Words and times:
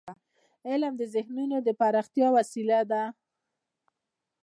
علم 0.69 0.93
د 0.97 1.01
ذهنونو 1.15 1.57
د 1.67 1.69
پراختیا 1.79 2.27
وسیله 2.37 2.79
ده. 2.91 3.03